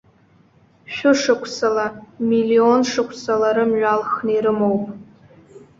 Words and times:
Шәышықәсала, 0.93 1.87
миллион 2.29 2.81
шықәсала 2.91 3.49
рымҩа 3.55 3.89
алхны 3.93 4.31
ирымоуп. 4.35 4.83